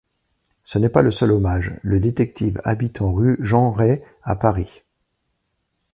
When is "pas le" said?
0.89-1.11